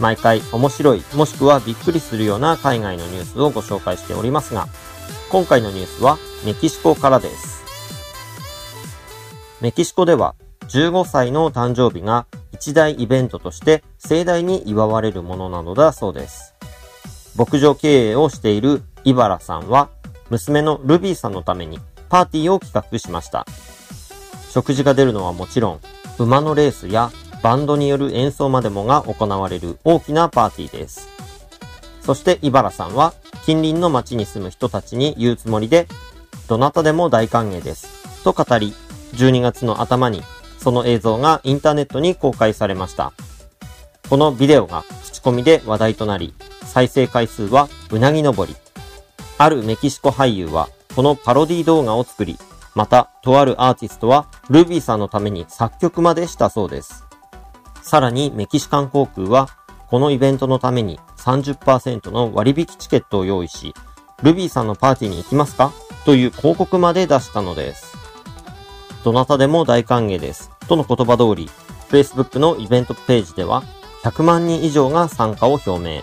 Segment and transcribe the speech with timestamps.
[0.00, 4.68] 毎回面白い、もしくはびっくりするような海外のニュースをご紹介しておりますが、
[5.30, 7.62] 今回のニュースはメキシコからです。
[9.60, 10.34] メキシコでは
[10.68, 16.54] 15歳の誕生日が一大イベントとして盛大に祝われるものなのだそうです。
[17.36, 19.88] 牧場経営をしているイバラさんは
[20.30, 23.46] 娘のルビーさんのためにパーティーを企画しました。
[24.50, 25.80] 食事が出るのはもちろん、
[26.18, 27.10] 馬のレースや
[27.44, 31.10] バンドによる演奏までもが行われる大きなパーティーです。
[32.00, 33.12] そして、イバラさんは
[33.44, 35.86] 近隣の町に住む人たちに言うつもりで、
[36.48, 38.24] どなたでも大歓迎です。
[38.24, 38.72] と語り、
[39.16, 40.22] 12月の頭に
[40.58, 43.12] その映像がインターネットに公開されました。
[44.08, 48.56] このビデオが口コミで話題となり、再生回数はうなぎ登り。
[49.36, 52.38] あるメキシコ俳優はこのパロディ動画を作り、
[52.74, 57.03] また、とあるアーティストはルビーさんのために作曲までしたそうです。
[57.84, 59.50] さらにメキシカン航空は、
[59.88, 63.74] このイベントのために30%の割引チケットを用意し、
[64.22, 65.70] ルビーさんのパーティーに行きますか？
[66.06, 67.94] という広告まで出したのです。
[69.04, 70.50] どなたでも大歓迎です。
[70.66, 71.50] との言葉通り、
[71.90, 73.62] Facebook のイベントページでは、
[74.02, 76.00] 100万人以上が参加を表明。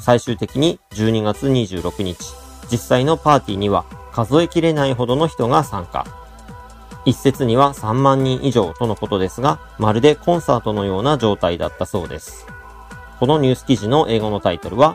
[0.00, 2.16] 最終的に12月26日、
[2.72, 6.06] 実際のパーティーには数えきれないほどの人が参加。
[7.08, 12.46] 一説には3万人以上とのことですが、まるでコンサートのような状態だったそうです。
[13.18, 14.94] このニュース記事の英語のタイトルは、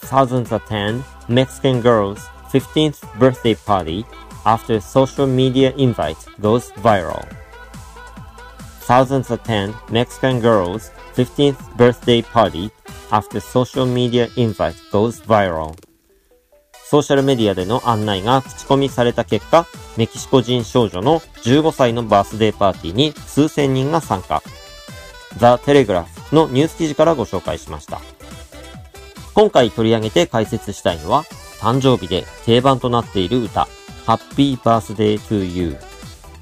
[0.00, 2.18] Thousands attend Mexican girl's
[2.50, 4.04] 15th birthday party
[4.44, 7.24] after social media invite goes viral.
[8.80, 12.72] Thousands attend Mexican girl's 15th birthday party
[13.12, 15.76] after social media invite goes viral.
[16.92, 19.66] ソーシャルメディアでの案内が口コミされた結果、
[19.96, 24.42] メキシコ人少女の15歳のバースデーパーティーに数千人が参加。
[25.38, 28.02] ザ・テレグラフのニュース記事からご紹介しました。
[29.32, 31.22] 今回取り上げて解説したいのは、
[31.60, 33.68] 誕生日で定番となっている歌、
[34.04, 35.78] Happy Birthday to You。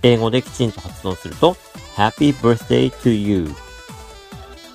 [0.03, 1.57] 英語できちんと発音すると、
[1.95, 3.55] Happy Birthday to You。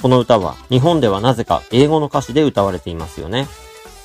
[0.02, 3.50] この歌は日本ではなぜか英語の歌詞で歌われていますよね。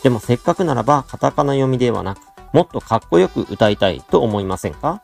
[0.02, 2.20] でもせっかくならばカタカナ読みではなく、
[2.52, 5.02] もっとかっこよく歌いたいと思いませんか？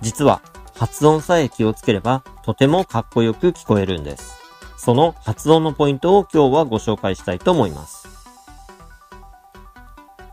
[0.00, 0.42] 実は
[0.74, 4.38] 発音さえ気をつければとてもかっこよく聞こえるんです。
[4.76, 8.08] その発音のポイントを今日はご紹介したいと思います。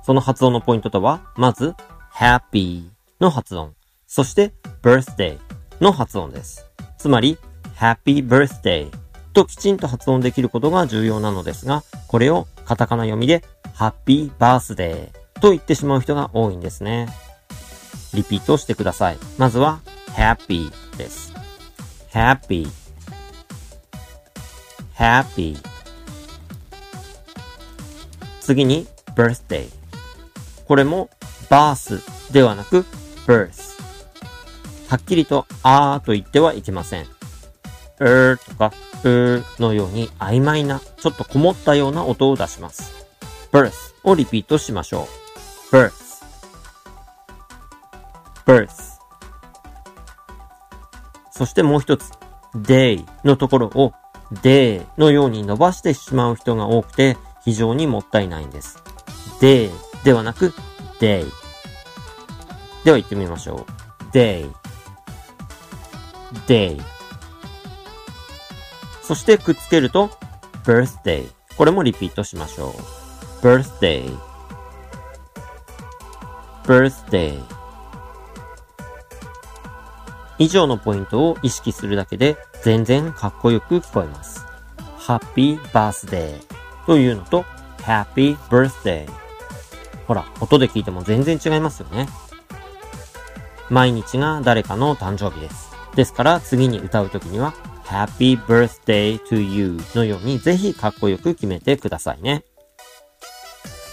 [0.04, 1.76] その発音のポイントとは、まず、
[2.14, 2.86] happy
[3.20, 3.74] の発音、
[4.08, 5.38] そして birthday
[5.82, 6.66] の発音です。
[6.98, 7.38] つまり、
[7.76, 8.90] happy birthday
[9.34, 13.44] ときちんと発音できることが重要なのですが、これをカタカナ読みで
[13.78, 17.08] happy birthday と言ってしまう人が多いんですね。
[18.14, 19.18] リピートしてください。
[19.38, 19.80] まずは
[20.16, 21.34] happy です。
[22.12, 22.68] happy
[24.96, 25.58] happy
[28.42, 29.70] 次に birthday
[30.66, 31.10] これも
[31.50, 32.02] birth
[32.34, 32.86] ではなく
[33.28, 33.78] birth
[34.90, 37.04] はっきりとあーと言ってはいけません。
[38.00, 38.74] うーとか
[39.04, 43.07] うーのように曖昧な、ちょっとこもったような音を出します。
[43.52, 43.72] Birth
[44.04, 45.08] をリピートしましょ
[45.72, 45.76] う。
[45.76, 45.92] birth
[48.46, 48.70] birth
[51.32, 52.12] そしてもう一つ
[52.56, 53.94] day のところを
[54.34, 58.82] day のように伸ばしてしまう人が多くて非常にもったいないんです。
[59.40, 59.70] day
[60.04, 60.54] ではなく
[61.00, 61.30] day
[62.84, 63.66] では言ってみましょ
[64.02, 64.04] う。
[64.12, 64.50] day
[66.48, 66.82] day
[69.04, 70.10] そしてくっつけると
[70.64, 72.97] birthday これもリピートしましょう。
[73.42, 74.10] Birthday
[76.64, 77.40] birthday
[80.40, 84.46] 以上のポイントを意識するだけで全然かっこよく聞こえます。
[85.00, 86.40] happy birthday
[86.86, 87.46] というのと
[87.80, 89.08] happy birthday
[90.06, 92.08] ほら、音で聞いても全然違いますよね。
[93.70, 95.72] 毎日が誰かの誕生日です。
[95.96, 97.54] ですから次に歌うときには
[97.86, 102.44] Happy birthday to you のようにぜひかっこよく決めてくださいね。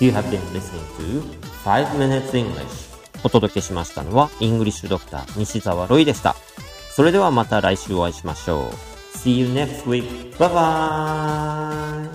[0.00, 1.22] You have been listening to
[1.64, 6.36] 5 Minutes English お届けしましたのは English Doctor 西澤ロイでした。
[6.90, 9.16] それではまた来週お会いしましょう。
[9.16, 10.36] See you next week.
[10.36, 12.08] Bye bye!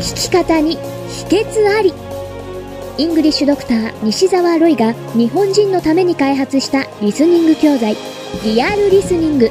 [0.00, 1.92] 聞き方に秘訣あり
[2.98, 7.96] English Doctor 西澤ロイが日本人のために開発したリスニング教材
[8.44, 9.50] リアルリスニング